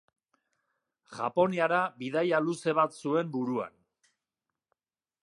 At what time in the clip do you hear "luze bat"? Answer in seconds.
2.47-2.97